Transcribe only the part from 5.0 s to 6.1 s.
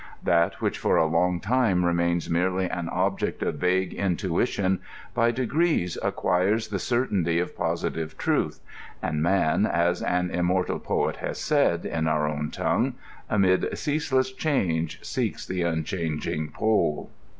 by degrees